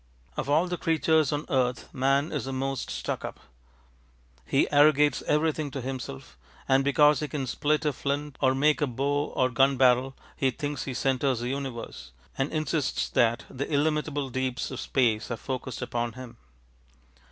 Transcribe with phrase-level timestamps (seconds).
[0.35, 3.39] Of all the creatures on earth man is the most stuck up.
[4.47, 8.87] He arrogates everything to himself and because he can split a flint or make a
[8.87, 14.31] bow or gun barrel he thinks he centres the universe, and insists that the illimitable
[14.31, 16.37] deeps of space are focused upon him.